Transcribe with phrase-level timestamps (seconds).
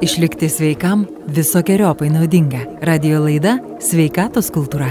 [0.00, 2.58] Išlikti sveikam visokiojopai naudinga.
[2.82, 4.90] Radio laida Sveikatos kultūra.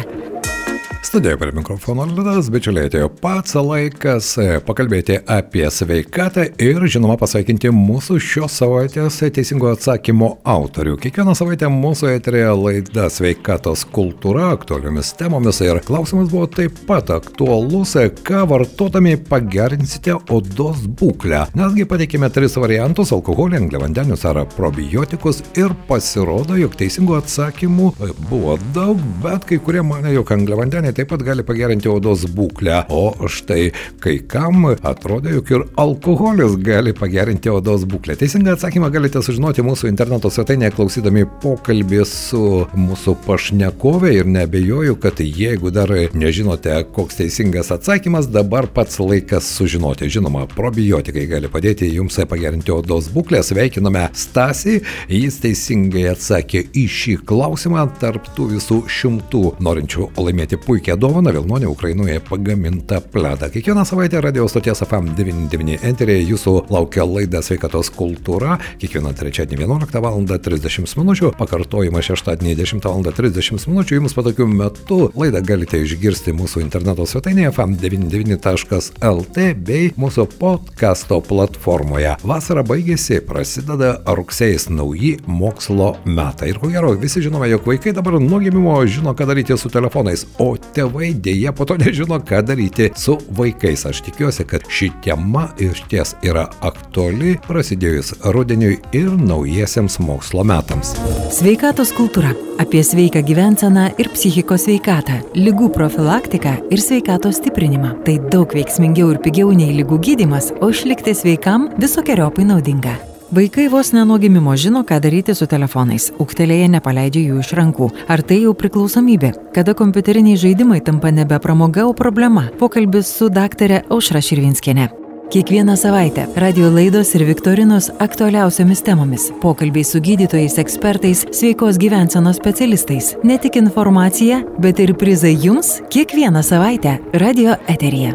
[1.05, 7.69] Studijoje prie mikrofono Liudas, bičiuliai, atėjo pats laikas e, pakalbėti apie sveikatą ir, žinoma, pasveikinti
[7.69, 10.95] mūsų šios savaitės teisingo atsakymo autorių.
[11.03, 17.93] Kiekvieną savaitę mūsų eterėje laida sveikatos kultūra aktualiomis temomis ir klausimas buvo taip pat aktualus,
[18.25, 21.43] ką vartodami pagerinsite odos būklę.
[21.53, 27.93] Nesgi pateikime tris variantus- alkoholį, angliavandenius ar probiotikus ir pasirodo, jog teisingų atsakymų
[28.25, 33.27] buvo daug, bet kai kurie mane, jog angliavandeniai taip pat gali pagerinti odos būklę, o
[33.31, 33.71] štai
[34.03, 38.15] kai kam atrodo, jog ir alkoholis gali pagerinti odos būklę.
[38.19, 42.43] Teisingą atsakymą galite sužinoti mūsų interneto svetainėje klausydami pokalbį su
[42.77, 50.09] mūsų pašnekovė ir nebejoju, kad jeigu dar nežinote, koks teisingas atsakymas, dabar pats laikas sužinoti.
[50.15, 53.41] Žinoma, probiotikai gali padėti jums pagerinti odos būklę.
[53.43, 54.79] Sveikiname Stasį,
[55.11, 61.31] jis teisingai atsakė į šį klausimą tarp tų visų šimtų norinčių laimėti puikią puikią dovaną
[61.31, 63.49] Vilnonė Ukrainoje pagamintą pledą.
[63.49, 68.59] Kiekvieną savaitę radio stoties FM 99 enterėje jūsų laukia laida Sveikatos kultūra.
[68.77, 70.21] Kiekvieną trečiadienį 11 val.
[70.25, 71.31] 30 min.
[71.37, 73.01] Pakartojimą šeštadienį 10 val.
[73.01, 73.83] 30 min.
[73.89, 82.15] Jums patokiu metu laidą galite išgirsti mūsų interneto svetainėje fm99.lt bei mūsų podkasto platformoje.
[82.23, 86.53] Vasara baigėsi, prasideda rugsėjas nauji mokslo metai.
[86.53, 90.27] Ir ko gero, visi žinome, jog vaikai dabar nuo gimimo žino, ką daryti su telefonais,
[90.37, 93.85] o tėvai dėja po to nežino, ką daryti su vaikais.
[93.89, 100.95] Aš tikiuosi, kad ši tema iš ties yra aktuali prasidėjus rudeniui ir naujiesiems mokslo metams.
[101.35, 107.95] Sveikatos kultūra- apie sveiką gyvenseną ir psichikos sveikatą, lygų profilaktiką ir sveikatos stiprinimą.
[108.05, 113.14] Tai daug veiksmingiau ir pigiau nei lygų gydimas, o išlikti sveikam visokiojopai naudinga.
[113.31, 116.11] Vaikai vos ne nuo gimimo žino, ką daryti su telefonais.
[116.21, 117.87] Uktelėje nepaleidžia jų iš rankų.
[118.07, 119.31] Ar tai jau priklausomybė?
[119.55, 122.45] Kada kompiuteriniai žaidimai tampa nebe pramoga, o problema?
[122.59, 124.91] Pokalbis su daktarė Aušra Širvinskienė.
[125.33, 129.31] Kiekvieną savaitę radio laidos ir viktorinos aktualiausiamis temomis.
[129.41, 133.15] Pokalbiai su gydytojais, ekspertais, sveikos gyvensenos specialistais.
[133.23, 138.13] Ne tik informacija, bet ir prizai jums kiekvieną savaitę radio eteryje.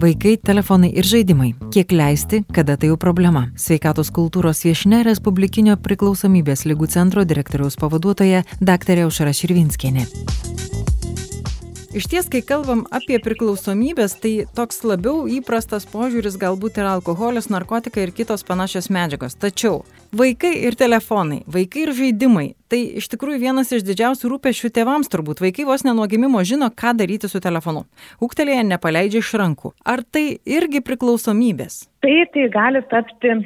[0.00, 1.52] Vaikai, telefonai ir žaidimai.
[1.70, 3.44] Kiek leisti, kada tai jau problema.
[3.54, 9.04] Sveikatos kultūros viešne Respublikinio priklausomybės lygų centro direktoriaus pavaduotoja dr.
[9.06, 10.08] Aušara Širvinskienė.
[11.94, 18.08] Iš ties, kai kalbam apie priklausomybės, tai toks labiau įprastas požiūris galbūt yra alkoholis, narkotikai
[18.08, 19.36] ir kitos panašios medžiagos.
[19.38, 25.06] Tačiau vaikai ir telefonai, vaikai ir žaidimai- tai iš tikrųjų vienas iš didžiausių rūpešių tėvams
[25.06, 25.38] turbūt.
[25.38, 27.86] Vaikai vos nenuo gimimo žino, ką daryti su telefonu.
[28.18, 29.72] Uktelėje nepaleidžia iš rankų.
[29.86, 31.86] Ar tai irgi priklausomybės?
[32.02, 33.38] Tai tai gali tapti e,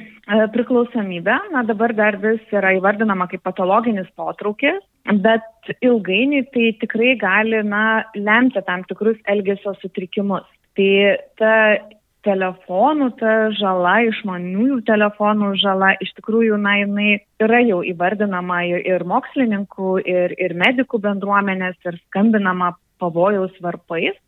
[0.56, 1.53] priklausomybė.
[1.53, 4.81] Na dabar dar vis yra įvardinama kaip patologinis potraukis
[5.16, 10.44] bet ilgainiui tai tikrai gali na, lemti tam tikrus elgesio sutrikimus.
[10.76, 10.91] Tai
[11.41, 11.54] ta
[12.26, 19.92] telefonų, ta žala, išmaniųjų telefonų žala, iš tikrųjų, na, jinai yra jau įvardinama ir mokslininkų,
[20.04, 24.19] ir, ir medikų bendruomenės, ir skambinama pavojaus varpais,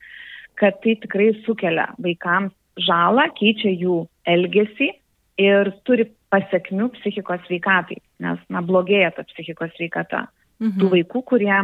[0.61, 4.93] kad tai tikrai sukelia vaikams žalą, keičia jų elgesį
[5.43, 10.29] ir turi pasiekmių psichikos sveikatai, nes, na, blogėja ta psichikos sveikata
[10.61, 10.79] mhm.
[10.81, 11.59] tų vaikų, kurie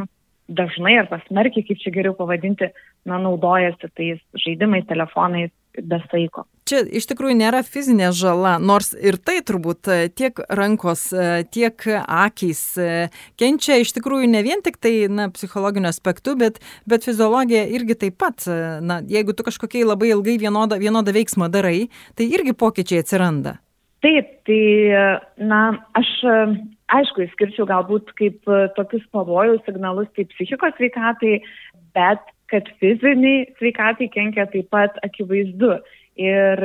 [0.47, 2.71] dažnai ar pasmerkiai, kaip čia geriau pavadinti,
[3.07, 6.47] na, naudojasi tais žaidimais, telefonais be saiko.
[6.67, 11.85] Čia iš tikrųjų nėra fizinė žala, nors ir tai turbūt e, tiek rankos, e, tiek
[12.03, 12.89] akys e,
[13.39, 16.59] kenčia iš tikrųjų ne vien tik tai na, psichologiniu aspektu, bet,
[16.89, 18.49] bet fiziologija irgi taip pat.
[18.83, 21.87] Na, jeigu tu kažkokiai labai ilgai vienodą, vienodą veiksmą darai,
[22.19, 23.59] tai irgi pokyčiai atsiranda.
[24.05, 24.63] Taip, tai,
[25.39, 25.61] na,
[25.99, 26.11] aš
[26.95, 31.41] aišku, išskirčiau galbūt kaip e, tokius pavojus signalus kaip psichikos sveikatai,
[31.97, 35.77] bet kad fiziniai sveikatai kenkia taip pat akivaizdu.
[36.23, 36.63] Ir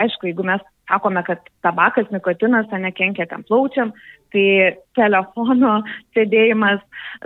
[0.00, 3.92] aišku, jeigu mes sakome, kad tabakas, nikotinas, o nekenkia tam plaučiam,
[4.34, 5.78] tai telefono
[6.14, 6.82] sėdėjimas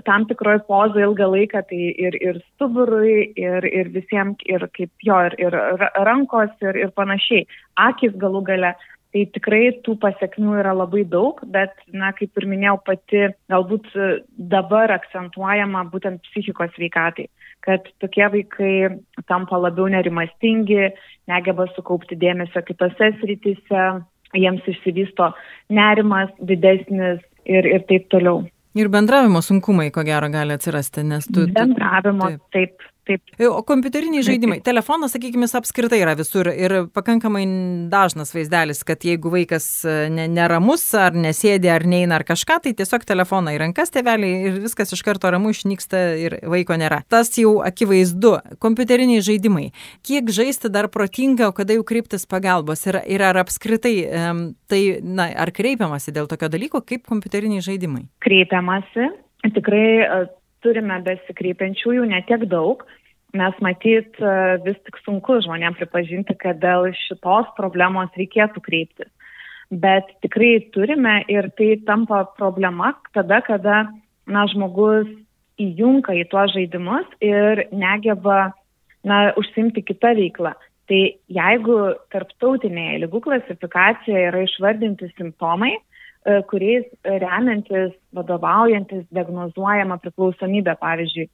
[0.06, 5.18] tam tikroje pozoje ilgą laiką, tai ir, ir stuburui, ir, ir visiems, ir kaip jo,
[5.28, 7.46] ir, ir rankos, ir, ir panašiai.
[7.88, 8.74] Akis galų gale
[9.14, 13.88] Tai tikrai tų pasiekmių yra labai daug, bet, na, kaip ir minėjau, pati galbūt
[14.36, 17.24] dabar akcentuojama būtent psichikos veikatai,
[17.64, 18.74] kad tokie vaikai
[19.30, 20.90] tampa labiau nerimastingi,
[21.32, 23.86] negeba sukaupti dėmesio kitose srityse,
[24.36, 25.32] jiems išsivysto
[25.72, 28.44] nerimas didesnis ir, ir taip toliau.
[28.76, 31.48] Ir bendravimo sunkumai, ko gero, gali atsirasti, nes tu...
[31.56, 32.44] Bendravimo, taip.
[32.52, 33.22] taip taip.
[33.48, 37.44] O kompiuteriniai žaidimai, telefonas, sakykime, apskritai yra visur ir pakankamai
[37.92, 42.74] dažnas vaizdelis, kad jeigu vaikas e, ne, neramus ar nesėdi ar neina ar kažką, tai
[42.78, 47.02] tiesiog telefoną į rankas teveliai ir viskas iš karto ramu išnyksta ir vaiko nėra.
[47.10, 48.36] Tas jau akivaizdu.
[48.62, 49.68] Kompiuteriniai žaidimai.
[50.06, 53.96] Kiek žaisti dar protinga, o kada jau kreiptis pagalbos ir, ir ar apskritai
[54.68, 58.06] tai, na, ar kreipiamasi dėl tokio dalyko kaip kompiuteriniai žaidimai?
[58.24, 59.10] Kreipiamasi.
[59.54, 60.22] Tikrai e,
[60.64, 62.84] turime besikreipiančiųjų netiek daug,
[63.36, 64.32] nes matyt e,
[64.64, 69.10] vis tik sunku žmonėms pripažinti, kad dėl šitos problemos reikėtų kreiptis.
[69.68, 73.82] Bet tikrai turime ir tai tampa problema tada, kada
[74.28, 75.10] na, žmogus
[75.60, 78.54] įjunka į tuos žaidimus ir negeba
[79.04, 80.54] na, užsimti kitą veiklą.
[80.88, 81.76] Tai jeigu
[82.14, 85.74] tarptautinėje lygų klasifikacijoje yra išvardinti simptomai,
[86.50, 91.28] kuriais remiantis, vadovaujantis, diagnozuojama priklausomybė, pavyzdžiui,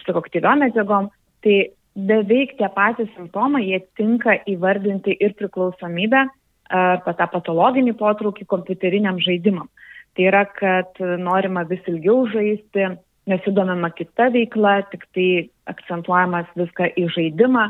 [0.00, 1.10] psichoktyviom medžiagom,
[1.44, 1.56] tai
[1.94, 6.26] beveik tie patys simptomai, jie tinka įvardinti ir priklausomybę,
[6.72, 9.68] arba tą patologinį potraukį kompiuteriniam žaidimam.
[10.14, 12.94] Tai yra, kad norima vis ilgiau žaisti,
[13.30, 15.28] nesidomima kita veikla, tik tai
[15.70, 17.64] akcentuojamas viską į žaidimą,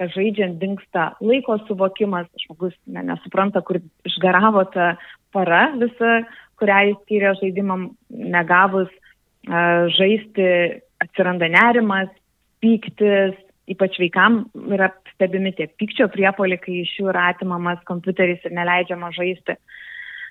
[0.00, 3.78] kad žaidžiant dinksta laiko suvokimas, žmogus ne, nesupranta, kur
[4.08, 4.94] išgaravo ta
[5.34, 6.20] para visa,
[6.60, 10.46] kurią jis skyrė žaidimam, negavus uh, žaisti,
[11.02, 12.12] atsiranda nerimas,
[12.64, 13.36] pyktis,
[13.70, 19.10] ypač vaikam yra stebimi tie pykčio priepoliai, kai iš jų yra atimamas kompiuteris ir neleidžiama
[19.16, 19.56] žaisti.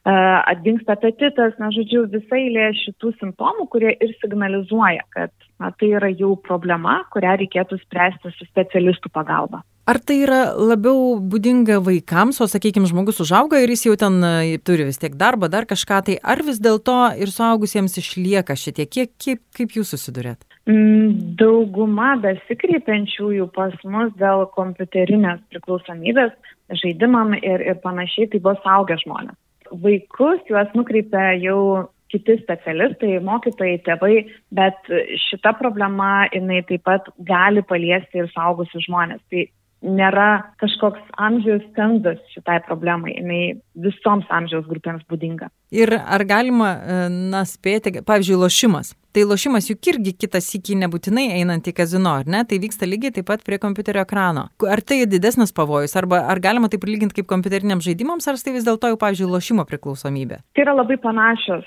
[0.03, 5.31] Uh, atgingsta apetitas, na, žodžiu, visai lė šitų simptomų, kurie ir signalizuoja, kad
[5.63, 9.61] na, tai yra jau problema, kurią reikėtų spręsti su specialistų pagalba.
[9.83, 14.57] Ar tai yra labiau būdinga vaikams, o sakykime, žmogus užauga ir jis jau ten e,
[14.63, 19.11] turi vis tiek darbą, dar kažką, tai ar vis dėlto ir suaugusiems išlieka šitie, kiek,
[19.19, 20.45] kaip, kaip jūs susidurėt?
[20.71, 26.31] Mm, dauguma besikreipiančiųjų pas mus dėl kompiuterinės priklausomybės
[26.79, 29.35] žaidimam ir, ir panašiai, tai buvo saugę žmonės.
[29.83, 34.13] Vaikus juos nukreipia jau kiti specialistai, mokytojai, tėvai,
[34.55, 34.93] bet
[35.25, 39.19] šita problema jinai taip pat gali paliesti ir saugusius žmonės.
[39.27, 39.43] Tai
[39.83, 43.41] nėra kažkoks amžiaus cenzus šitai problemai, jinai
[43.85, 45.51] visoms amžiaus grupėms būdinga.
[45.73, 46.97] Ir ar galima, e,
[47.33, 48.93] na, spėti, pavyzdžiui, lošimas?
[49.13, 52.39] Tai lošimas juk irgi kitas iki nebūtinai einant į kazino, ar ne?
[52.49, 54.47] Tai vyksta lygiai taip pat prie kompiuterio ekrano.
[54.69, 58.65] Ar tai didesnis pavojus, arba ar galima taip lyginti kaip kompiuteriniams žaidimams, ar tai vis
[58.65, 60.39] dėlto jau, pavyzdžiui, lošimo priklausomybė?
[60.57, 61.65] Tai yra labai panašios.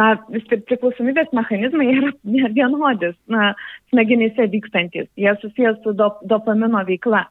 [0.00, 3.54] Na, vis tik priklausomybės mechanizmai yra vienodis, na,
[3.92, 5.08] smegenyse vykstantis.
[5.20, 7.24] Jie susijęs su dop dopamino veikla.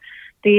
[0.46, 0.58] Tai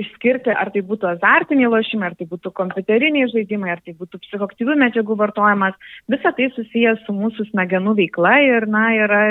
[0.00, 4.76] išskirti, ar tai būtų azartiniai lošimai, ar tai būtų kompiuteriniai žaidimai, ar tai būtų psichoktyvių
[4.82, 5.76] medžiagų vartojimas,
[6.12, 9.22] visa tai susijęs su mūsų smegenų veikla ir, na, yra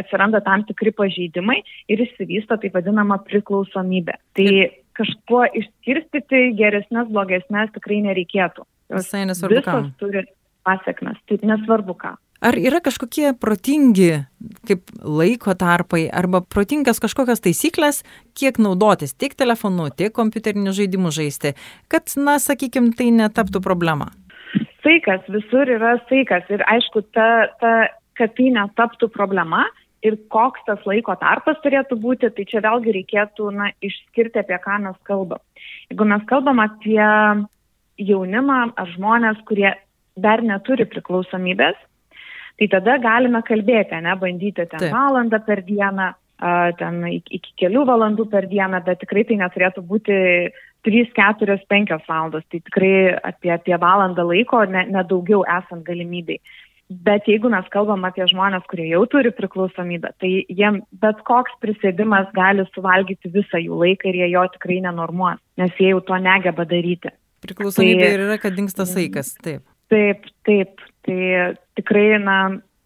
[0.00, 1.60] atsiranda tam tikri pažeidimai
[1.92, 4.16] ir išsivysto taip vadinama priklausomybė.
[4.38, 4.48] Tai
[4.98, 8.66] kažkuo išskirstyti geresnės, blogesnės tikrai nereikėtų.
[8.94, 9.60] Visai nesvarbu.
[9.60, 10.24] Visos turi
[10.66, 12.14] pasiekmes, taip nesvarbu ką.
[12.44, 14.26] Ar yra kažkokie protingi,
[14.66, 18.02] kaip laiko tarpai, arba protingas kažkokios taisyklės,
[18.38, 21.54] kiek naudotis tiek telefonu, tiek kompiuteriniu žaidimu žaisti,
[21.92, 24.10] kad, na, sakykime, tai netaptų problema?
[24.84, 27.28] Saikas, visur yra saikas ir aišku, ta,
[27.60, 27.72] ta,
[28.18, 29.64] kad tai netaptų problema
[30.04, 34.82] ir koks tas laiko tarpas turėtų būti, tai čia vėlgi reikėtų na, išskirti, apie ką
[34.84, 35.40] mes kalbam.
[35.88, 37.00] Jeigu mes kalbam apie
[38.00, 39.70] jaunimą ar žmonės, kurie
[40.20, 41.78] dar neturi priklausomybės,
[42.58, 44.92] tai tada galime kalbėti, ne, bandyti ten Taip.
[44.94, 46.12] valandą per dieną,
[46.78, 50.18] ten iki, kelių valandų per dieną, bet tikrai tai neturėtų būti
[50.84, 56.40] 3, 4, 5 valandos, tai tikrai apie, apie valandą laiko, nedaugiau ne esant galimybei.
[57.04, 62.28] Bet jeigu mes kalbam apie žmonės, kurie jau turi priklausomybę, tai jiem bet koks prisėdimas
[62.36, 66.66] gali suvalgyti visą jų laiką ir jie jo tikrai nenormuos, nes jie jau to negeba
[66.68, 67.14] daryti.
[67.44, 69.64] Priklausomybė tai, yra, kad dinksta saikas, taip.
[69.92, 70.84] Taip, taip.
[71.04, 71.20] Tai
[71.78, 72.38] tikrai, na,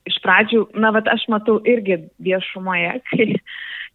[0.08, 3.30] iš pradžių, na, bet aš matau irgi viešumoje, kai,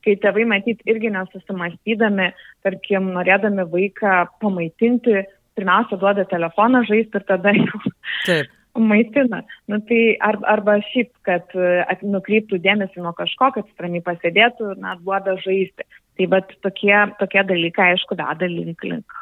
[0.06, 2.32] kai tėvai matyt irgi nesusimastydami,
[2.66, 5.24] tarkim, norėdami vaiką pamaitinti,
[5.58, 7.82] pirmiausia duoda telefoną žaisti ir tada jau
[8.26, 8.54] Taip.
[8.90, 9.44] maitina.
[9.70, 11.52] Nu, tai ar, arba šiaip, kad
[11.86, 15.86] at, nukreiptų dėmesį nuo kažko, kad ramiai pasėdėtų, na, duoda žaisti.
[16.18, 19.22] Tai bet tokie, tokie dalykai, aišku, veda link, link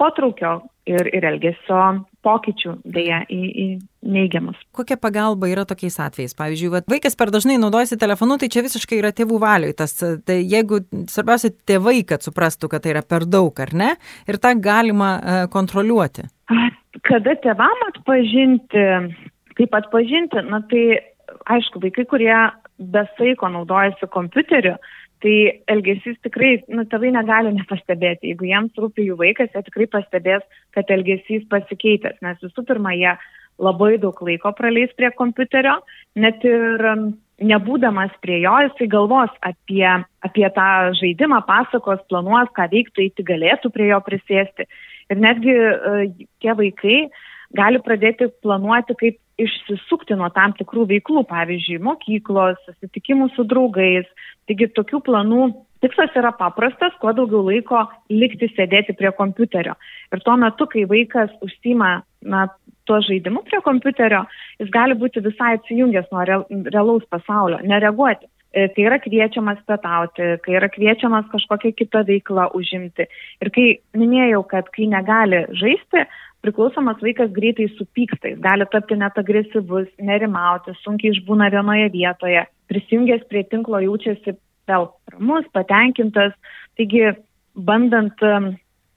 [0.00, 0.58] potraukio
[0.88, 1.80] ir, ir elgesio
[2.24, 3.66] pokyčių dėja į, į
[4.14, 4.58] neigiamus.
[4.76, 6.36] Kokia pagalba yra tokiais atvejais?
[6.38, 9.74] Pavyzdžiui, va, vaikas per dažnai naudojasi telefonu, tai čia visiškai yra tėvų valioj.
[9.78, 10.82] Tas, tai jeigu
[11.12, 13.92] svarbiausia tėvai, kad suprastų, kad tai yra per daug, ar ne,
[14.30, 16.28] ir tą galima uh, kontroliuoti.
[17.04, 18.84] Kada tėvam atpažinti,
[19.58, 20.84] kaip atpažinti, na tai
[21.50, 22.36] aišku, vaikai, kurie
[22.78, 24.76] besaiko naudojasi kompiuteriu,
[25.24, 25.36] tai
[25.72, 28.34] elgesys tikrai, nu, tėvai negali nepastebėti.
[28.34, 30.44] Jeigu jiems rūpi jų vaikas, jie tikrai pastebės,
[30.76, 33.14] kad elgesys pasikeitęs, nes visų pirma, jie
[33.62, 35.78] labai daug laiko praleis prie kompiuterio,
[36.20, 37.06] net ir um,
[37.40, 39.86] nebūdamas prie jo, jisai galvos apie,
[40.26, 40.68] apie tą
[41.00, 44.68] žaidimą, pasakos, planuos, ką veiktų, eiti galėtų prie jo prisėsti.
[45.12, 46.02] Ir netgi uh,
[46.42, 46.98] tie vaikai
[47.54, 54.06] gali pradėti planuoti, kaip išsisukti nuo tam tikrų veiklų, pavyzdžiui, mokyklos, susitikimų su draugais.
[54.48, 55.46] Taigi tokių planų
[55.84, 59.74] tikslas yra paprastas, kuo daugiau laiko likti sėdėti prie kompiuterio.
[60.12, 62.46] Ir tuo metu, kai vaikas užsima na,
[62.88, 64.24] tuo žaidimu prie kompiuterio,
[64.60, 68.28] jis gali būti visai atsijungęs nuo realaus pasaulio, nereaguoti.
[68.54, 73.08] E, kai yra kviečiamas pietauti, kai yra kviečiamas kažkokią kitą veiklą užimti.
[73.42, 73.64] Ir kai
[73.98, 76.04] minėjau, kad kai negali žaisti,
[76.46, 83.26] priklausomas vaikas greitai supyksta, jis gali tapti net agresyvus, nerimauti, sunkiai išbūna vienoje vietoje, prisijungęs
[83.32, 84.36] prie tinklo jaučiasi
[84.70, 86.38] vėl ramus, patenkintas.
[86.78, 87.10] Taigi,
[87.58, 88.22] bandant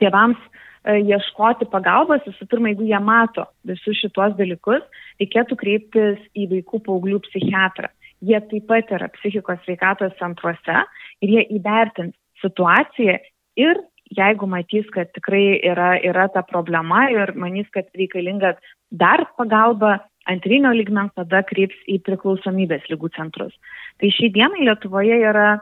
[0.01, 4.85] tėvams e, ieškoti pagalbos, visų pirma, jeigu jie mato visus šituos dalykus,
[5.17, 7.89] reikėtų kreiptis į vaikų paauglių psichiatrą.
[8.25, 10.79] Jie taip pat yra psichikos sveikatos centruose
[11.21, 13.17] ir jie įvertins situaciją
[13.57, 13.81] ir
[14.15, 18.55] jeigu matys, kad tikrai yra, yra ta problema ir manys, kad reikalinga
[18.91, 19.97] dar pagalba
[20.27, 23.55] antrinio lygmens, tada kreips į priklausomybės lygų centrus.
[23.99, 25.57] Tai šiai dienai Lietuvoje yra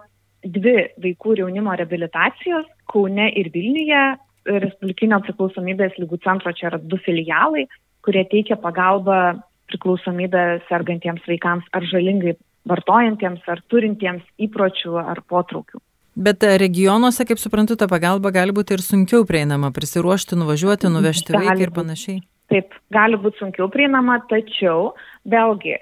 [0.46, 4.18] dvi vaikų ir jaunimo rehabilitacijos- Kaune ir Vilniuje.
[4.46, 7.68] Respublikinio priklausomybės lygų centro čia yra du filialai,
[8.06, 12.36] kurie teikia pagalbą priklausomybę sergantiems vaikams ar žalingai
[12.70, 15.82] vartojantiems ar turintiems įpročių ar potraukių.
[16.16, 21.50] Bet regionuose, kaip suprantu, ta pagalba gali būti ir sunkiau prieinama, prisiruošti, nuvažiuoti, nuvežti gali
[21.50, 22.22] vaiką ir panašiai.
[22.54, 24.94] Taip, gali būti sunkiau prieinama, tačiau
[25.28, 25.76] vėlgi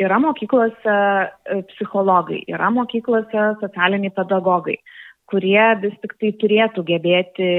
[0.00, 4.78] yra mokyklose e, psichologai, yra mokyklose socialiniai pedagogai,
[5.28, 7.50] kurie vis tik tai turėtų gebėti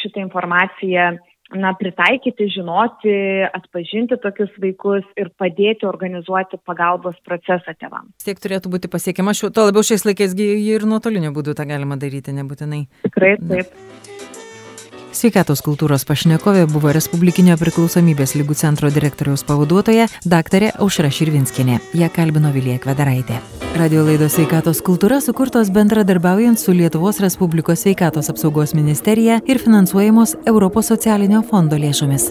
[0.00, 1.12] šitą informaciją
[1.58, 3.14] na, pritaikyti, žinoti,
[3.48, 8.12] atpažinti tokius vaikus ir padėti organizuoti pagalbos procesą tėvams.
[8.24, 12.34] Tiek turėtų būti pasiekiama, šiuo, to labiau šiais laikais ir nuotoliniu būdu tą galima daryti,
[12.36, 12.86] nebūtinai.
[13.08, 13.76] Tikrai taip.
[15.12, 21.76] Sveikatos kultūros pašnekovė buvo Respublikinio priklausomybės lygų centro direktoriaus pavaduotoja daktarė Aušra Širvinskinė.
[22.00, 23.36] Ją kalbino Vilija Kvedaraitė.
[23.76, 30.88] Radio laidos sveikatos kultūra sukurtos bendradarbiaujant su Lietuvos Respublikos sveikatos apsaugos ministerija ir finansuojamos Europos
[30.88, 32.30] socialinio fondo lėšomis.